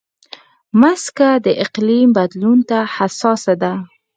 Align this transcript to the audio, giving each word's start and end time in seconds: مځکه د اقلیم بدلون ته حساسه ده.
مځکه 0.81 1.27
د 1.45 1.47
اقلیم 1.65 2.09
بدلون 2.17 2.59
ته 2.69 2.79
حساسه 2.95 3.53
ده. 3.61 3.73